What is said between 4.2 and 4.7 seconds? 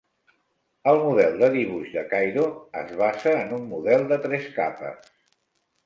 tres